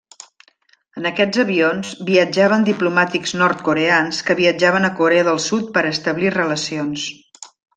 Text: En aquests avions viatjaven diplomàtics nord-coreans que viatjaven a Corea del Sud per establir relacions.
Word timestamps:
En 1.01 1.07
aquests 1.09 1.41
avions 1.43 1.91
viatjaven 2.07 2.65
diplomàtics 2.69 3.35
nord-coreans 3.43 4.23
que 4.31 4.39
viatjaven 4.43 4.89
a 4.89 4.93
Corea 5.03 5.27
del 5.29 5.43
Sud 5.47 5.71
per 5.77 5.85
establir 5.95 6.33
relacions. 6.41 7.07